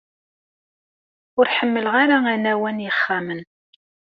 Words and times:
Ur 1.39 1.47
ḥemmleɣ 1.55 1.93
ara 2.03 2.17
anaw-a 2.33 2.71
n 2.75 2.83
yixxamen. 2.85 3.41